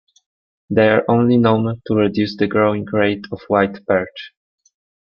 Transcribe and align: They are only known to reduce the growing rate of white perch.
They 0.71 0.89
are 0.89 1.05
only 1.07 1.37
known 1.37 1.79
to 1.85 1.93
reduce 1.93 2.35
the 2.35 2.47
growing 2.47 2.85
rate 2.85 3.25
of 3.31 3.39
white 3.49 3.85
perch. 3.85 4.33